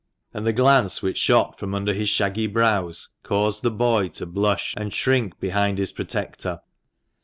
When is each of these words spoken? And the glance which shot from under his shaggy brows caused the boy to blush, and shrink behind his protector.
And 0.33 0.47
the 0.47 0.51
glance 0.51 1.03
which 1.03 1.19
shot 1.19 1.59
from 1.59 1.75
under 1.75 1.93
his 1.93 2.09
shaggy 2.09 2.47
brows 2.47 3.09
caused 3.21 3.61
the 3.61 3.69
boy 3.69 4.07
to 4.17 4.25
blush, 4.25 4.73
and 4.75 4.91
shrink 4.91 5.39
behind 5.39 5.77
his 5.77 5.91
protector. 5.91 6.61